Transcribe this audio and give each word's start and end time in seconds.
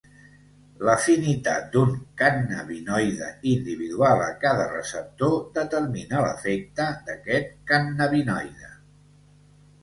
L'afinitat 0.87 1.65
d'un 1.75 1.91
cannabinoide 2.21 3.27
individual 3.51 4.23
a 4.29 4.31
cada 4.45 4.65
receptor 4.71 5.37
determina 5.59 6.25
l'efecte 6.29 6.89
d'aquest 7.11 7.55
cannabinoide. 7.75 8.73